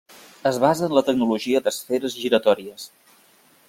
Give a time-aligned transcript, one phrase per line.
[0.51, 2.93] Es basa en la tecnologia d'esferes giratòries.